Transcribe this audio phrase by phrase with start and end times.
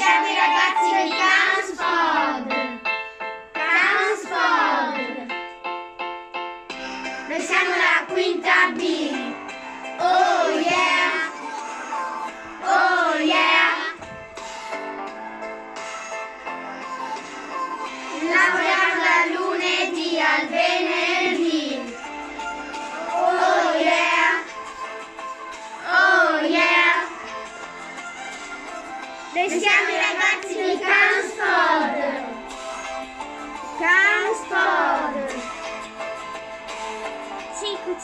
[0.00, 2.48] siamo i ragazzi di Canspod.
[3.52, 4.96] Canspod.
[7.28, 9.39] Noi siamo la quinta B.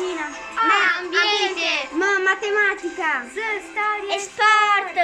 [0.00, 0.28] Sì, cucina.
[0.54, 1.92] Ma ambiente.
[1.92, 3.28] Ma matematica.
[3.28, 4.94] storia E sport.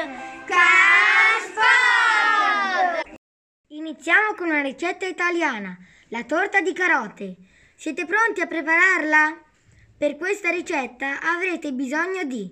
[0.47, 1.65] Canspod.
[3.69, 5.77] Iniziamo con una ricetta italiana,
[6.09, 7.37] la torta di carote.
[7.75, 9.39] Siete pronti a prepararla?
[9.99, 12.51] Per questa ricetta avrete bisogno di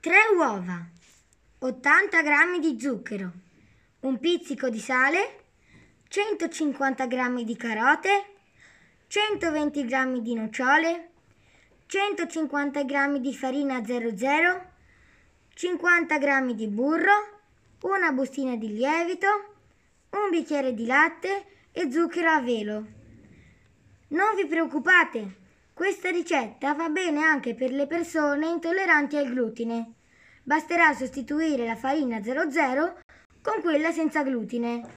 [0.00, 0.86] 3 uova,
[1.58, 3.30] 80 g di zucchero,
[4.00, 5.44] un pizzico di sale,
[6.08, 8.36] 150 g di carote,
[9.06, 11.13] 120 g di nocciole,
[11.86, 14.62] 150 g di farina 00,
[15.54, 17.40] 50 g di burro,
[17.82, 19.28] una bustina di lievito,
[20.10, 22.86] un bicchiere di latte e zucchero a velo.
[24.08, 25.36] Non vi preoccupate,
[25.74, 29.92] questa ricetta va bene anche per le persone intolleranti al glutine.
[30.42, 33.00] Basterà sostituire la farina 00
[33.42, 34.94] con quella senza glutine.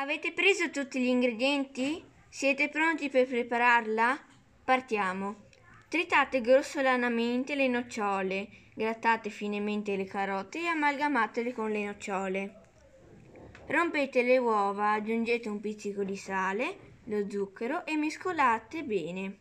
[0.00, 2.00] Avete preso tutti gli ingredienti?
[2.28, 4.16] Siete pronti per prepararla?
[4.62, 5.46] Partiamo.
[5.88, 12.60] Tritate grossolanamente le nocciole, grattate finemente le carote e amalgamatele con le nocciole.
[13.66, 19.38] Rompete le uova, aggiungete un pizzico di sale, lo zucchero e mescolate bene.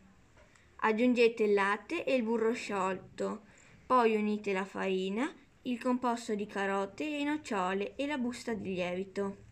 [0.78, 3.44] Aggiungete il latte e il burro sciolto,
[3.86, 9.46] poi unite la farina, il composto di carote e nocciole e la busta di lievito.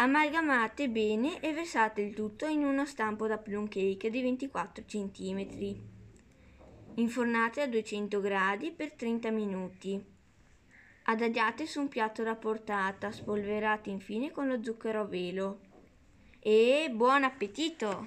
[0.00, 5.76] Amalgamate bene e versate il tutto in uno stampo da plum cake di 24 cm.
[6.94, 10.00] Infornate a 200 gradi per 30 minuti.
[11.02, 15.58] Adagiate su un piatto da portata, spolverate infine con lo zucchero a velo.
[16.38, 18.06] E buon appetito!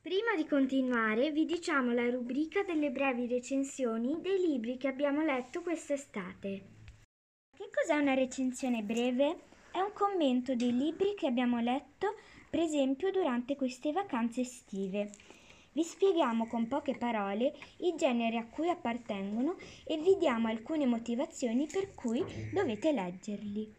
[0.00, 5.60] Prima di continuare vi diciamo la rubrica delle brevi recensioni dei libri che abbiamo letto
[5.60, 6.77] quest'estate.
[7.58, 9.40] Che cos'è una recensione breve?
[9.72, 12.14] È un commento dei libri che abbiamo letto,
[12.48, 15.10] per esempio, durante queste vacanze estive.
[15.72, 21.66] Vi spieghiamo con poche parole i generi a cui appartengono e vi diamo alcune motivazioni
[21.66, 23.74] per cui dovete leggerli.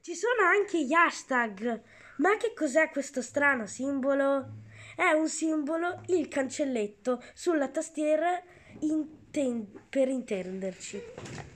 [0.00, 1.82] Ci sono anche gli hashtag.
[2.16, 4.62] Ma che cos'è questo strano simbolo?
[4.96, 8.42] È un simbolo, il cancelletto, sulla tastiera
[8.80, 11.53] inten- per intenderci.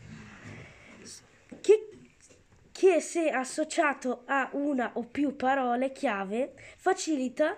[2.79, 7.57] Che, se associato a una o più parole chiave facilita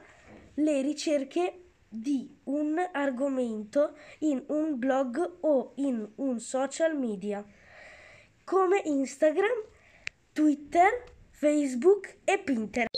[0.55, 7.45] le ricerche di un argomento in un blog o in un social media
[8.45, 9.63] come Instagram,
[10.33, 12.89] Twitter, Facebook e Pinterest.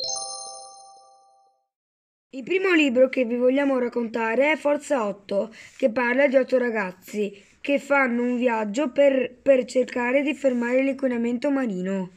[2.31, 7.51] Il primo libro che vi vogliamo raccontare è Forza 8, che parla di otto ragazzi
[7.63, 12.11] che fanno un viaggio per, per cercare di fermare l'inquinamento marino.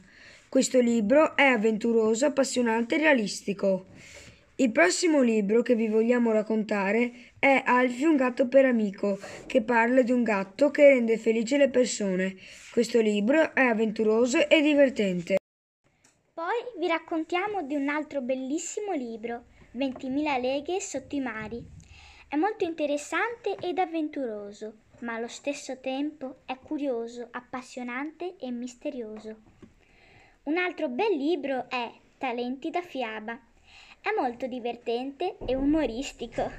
[0.50, 3.86] Questo libro è avventuroso, appassionante e realistico.
[4.56, 10.02] Il prossimo libro che vi vogliamo raccontare è Alfie un gatto per amico, che parla
[10.02, 12.36] di un gatto che rende felici le persone.
[12.72, 15.36] Questo libro è avventuroso e divertente.
[16.34, 19.44] Poi vi raccontiamo di un altro bellissimo libro,
[19.76, 21.64] 20.000 leghe sotto i mari.
[22.28, 29.38] È molto interessante ed avventuroso, ma allo stesso tempo è curioso, appassionante e misterioso.
[30.44, 33.40] Un altro bel libro è Talenti da fiaba.
[34.00, 36.52] È molto divertente e umoristico.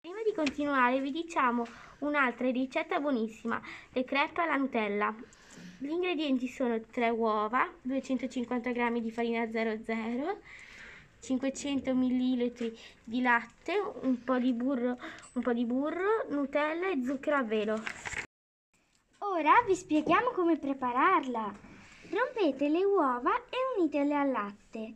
[0.00, 1.64] Prima di continuare vi diciamo
[1.98, 3.60] un'altra ricetta buonissima,
[3.92, 5.14] le crepe alla Nutella.
[5.78, 10.38] Gli ingredienti sono 3 uova, 250 g di farina 00,
[11.22, 12.52] 500 ml
[13.04, 14.98] di latte, un po' di burro,
[15.34, 17.80] un po' di burro, Nutella e zucchero a velo.
[19.18, 21.54] Ora vi spieghiamo come prepararla.
[22.10, 24.94] Rompete le uova e unitele al latte.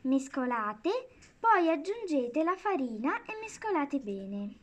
[0.00, 0.90] Mescolate,
[1.38, 4.56] poi aggiungete la farina e mescolate bene.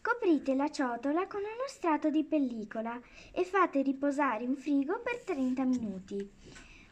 [0.00, 3.00] Coprite la ciotola con uno strato di pellicola
[3.32, 6.30] e fate riposare in frigo per 30 minuti.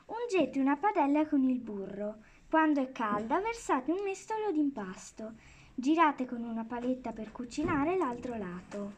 [0.06, 2.16] Ungete una padella con il burro.
[2.56, 5.32] Quando è calda versate un mestolo d'impasto.
[5.74, 8.92] Girate con una paletta per cucinare l'altro lato.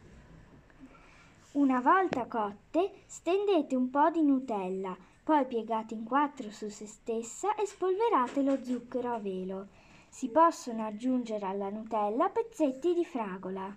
[1.55, 7.57] Una volta cotte, stendete un po' di Nutella, poi piegate in quattro su se stessa
[7.57, 9.67] e spolverate lo zucchero a velo.
[10.09, 13.77] Si possono aggiungere alla Nutella pezzetti di fragola.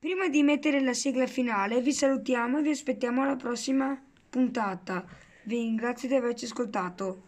[0.00, 5.04] Prima di mettere la sigla finale vi salutiamo e vi aspettiamo alla prossima puntata.
[5.42, 7.24] Vi ringrazio di averci ascoltato.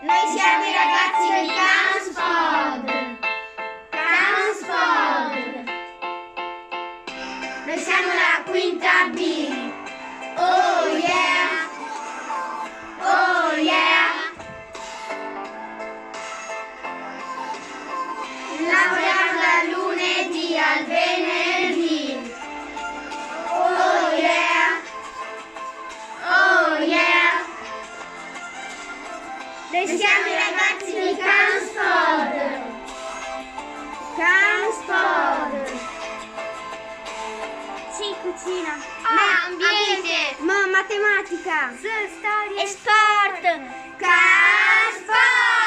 [0.00, 3.01] Noi siamo i ragazzi di Transpod.
[38.32, 38.78] Cucina.
[39.02, 40.36] Ma ambiente.
[40.38, 41.70] Ma matematica.
[41.76, 43.42] Storia E sport.
[43.98, 45.61] Canspod.